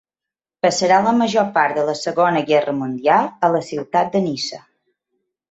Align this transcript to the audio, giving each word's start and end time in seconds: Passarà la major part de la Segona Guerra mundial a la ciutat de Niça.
Passarà 0.65 0.95
la 1.07 1.11
major 1.17 1.51
part 1.57 1.77
de 1.79 1.83
la 1.89 1.95
Segona 1.99 2.41
Guerra 2.49 2.73
mundial 2.79 3.29
a 3.49 3.51
la 3.59 3.63
ciutat 3.69 4.11
de 4.17 4.25
Niça. 4.27 4.63